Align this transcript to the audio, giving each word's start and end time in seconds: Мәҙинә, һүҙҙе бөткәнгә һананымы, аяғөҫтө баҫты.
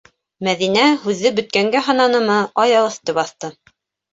Мәҙинә, 0.45 0.85
һүҙҙе 1.03 1.31
бөткәнгә 1.41 1.83
һананымы, 1.89 2.39
аяғөҫтө 2.65 3.17
баҫты. 3.21 3.53